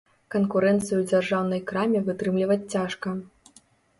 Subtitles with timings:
[0.35, 3.13] Канкурэнцыю дзяржаўнай краме вытрымліваць цяжка.